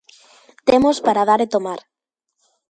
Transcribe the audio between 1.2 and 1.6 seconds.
dar e